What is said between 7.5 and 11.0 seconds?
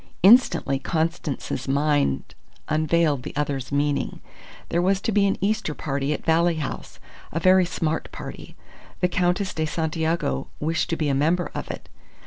smart party. The Countess de Santiago wished to